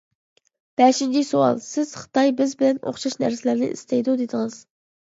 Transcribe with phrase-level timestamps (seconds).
[0.81, 4.61] بەشىنچى سوئال: سىز «خىتاي بىز بىلەن ئوخشاش نەرسىلەرنى ئىستەيدۇ»، دېدىڭىز.